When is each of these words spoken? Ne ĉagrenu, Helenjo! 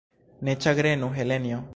Ne 0.47 0.55
ĉagrenu, 0.65 1.09
Helenjo! 1.19 1.65